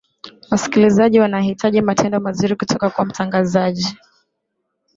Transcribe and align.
wasikilizaji 0.51 1.19
wanahitaji 1.19 1.81
matendo 1.81 2.19
mazuri 2.19 2.55
kutoka 2.55 2.89
kwa 2.89 3.05
mtangazaji 3.05 3.97